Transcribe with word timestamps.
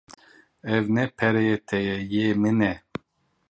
Ev 0.75 0.85
ne 0.95 1.03
pereyê 1.17 1.57
te 1.67 1.77
ye, 1.87 1.95
yê 2.11 2.25
min 2.41 2.59
e. 2.71 2.73